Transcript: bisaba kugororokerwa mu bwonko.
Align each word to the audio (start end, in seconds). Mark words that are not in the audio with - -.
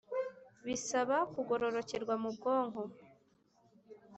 bisaba 0.65 1.15
kugororokerwa 1.33 2.13
mu 2.23 2.29
bwonko. 2.35 2.83